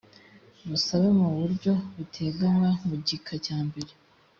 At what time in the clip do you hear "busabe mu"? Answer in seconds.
0.67-1.27